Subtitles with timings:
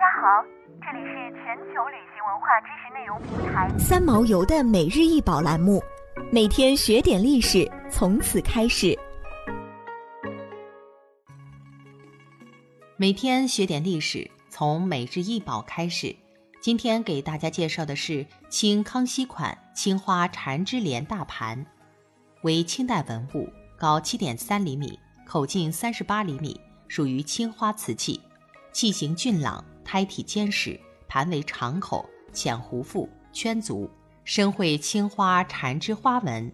[0.00, 0.42] 家好，
[0.80, 5.82] 这里是全球旅行文化知识内容平台三毛游的每日一宝栏目，
[6.32, 8.98] 每天学点历史，从此开始。
[12.96, 16.16] 每天学点历史，从每日一宝开始。
[16.62, 21.66] 今天给大家介绍的是清康熙款青花缠枝莲大盘，
[22.40, 26.58] 为清代文物，高七点三厘米，口径三十八厘米，
[26.88, 28.18] 属于青花瓷器，
[28.72, 30.78] 器形俊朗，胎体坚实，
[31.08, 33.90] 盘为长口，浅壶腹，圈足，
[34.24, 36.52] 深绘青花缠枝花纹，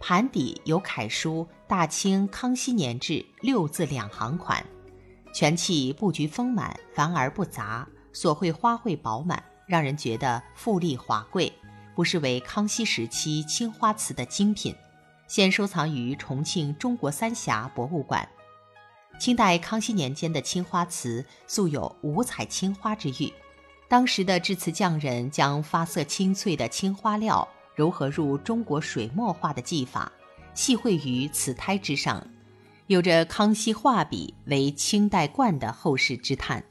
[0.00, 4.64] 盘底有楷书“大清康熙年制”六字两行款。
[5.32, 11.52] 全器布局丰满，繁而不杂，所绘花卉饱满，让人觉得富丽华贵，
[11.94, 14.74] 不失为康熙时期青花瓷的精品。
[15.26, 18.28] 现收藏于重庆中国三峡博物馆。
[19.18, 23.32] 清代康熙年间的青花瓷素有五彩青花之誉，
[23.88, 30.12] 当时的制瓷匠人将发色清翠的青花料糅合入中国水墨画的技法，
[30.52, 32.26] 细绘于瓷胎之上。
[32.86, 36.62] 有着康熙画笔为清代冠的后世之叹。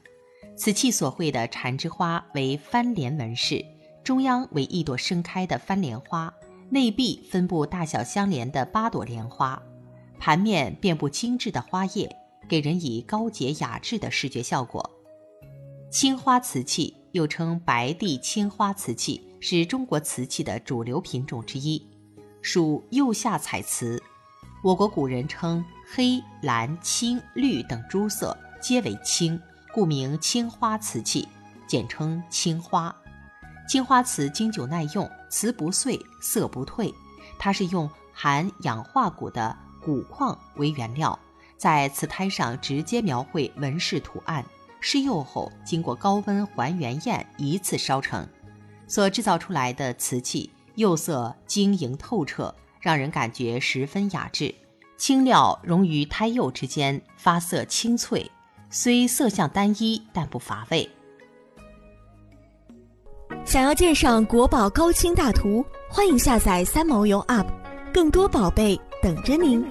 [0.56, 3.64] 此器所绘的缠枝花为翻莲纹饰，
[4.04, 6.32] 中央为一朵盛开的翻莲花，
[6.70, 9.60] 内壁分布大小相连的八朵莲花，
[10.20, 12.16] 盘面遍布精致的花叶，
[12.48, 14.90] 给人以高洁雅致的视觉效果。
[15.90, 21.86] 青花瓷器又称白地青花瓷器，是中国瓷器的主流品种之一，
[22.42, 24.02] 属釉下彩瓷。
[24.62, 25.64] 我国古人称
[25.94, 29.40] 黑、蓝、青、绿等诸色皆为青，
[29.72, 31.28] 故名青花瓷器，
[31.66, 32.94] 简称青花。
[33.68, 36.92] 青花瓷经久耐用，瓷不碎，色不褪。
[37.38, 41.18] 它是用含氧化钴的钴矿为原料，
[41.56, 44.44] 在瓷胎上直接描绘纹饰图案，
[44.80, 48.28] 施釉后经过高温还原焰一次烧成，
[48.86, 52.54] 所制造出来的瓷器釉色晶莹透彻。
[52.80, 54.54] 让人感觉十分雅致，
[54.98, 58.30] 青料融于胎釉之间，发色清脆，
[58.68, 60.86] 虽色相单一，但不乏味。
[63.46, 67.46] 想要鉴赏国宝高清大图，欢迎下载三毛游 App，
[67.90, 69.64] 更多宝贝等着您。